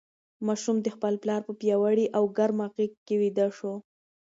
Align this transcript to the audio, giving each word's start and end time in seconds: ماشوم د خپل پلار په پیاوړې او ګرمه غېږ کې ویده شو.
ماشوم 0.47 0.77
د 0.81 0.87
خپل 0.95 1.13
پلار 1.23 1.41
په 1.47 1.53
پیاوړې 1.59 2.05
او 2.17 2.23
ګرمه 2.37 2.67
غېږ 2.75 2.93
کې 3.05 3.15
ویده 3.21 3.47
شو. 3.57 3.73